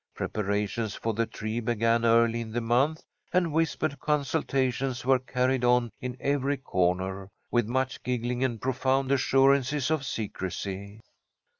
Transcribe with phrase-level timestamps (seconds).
[0.15, 5.91] Preparations for the tree began early in the month, and whispered consultations were carried on
[5.99, 11.01] in every corner, with much giggling and profound assurances of secrecy.